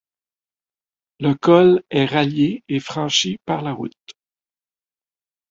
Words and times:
Le 1.19 1.33
col 1.35 1.83
est 1.91 2.05
rallié 2.07 2.63
et 2.67 2.79
franchi 2.79 3.37
par 3.45 3.61
la 3.61 3.71
route. 3.73 4.15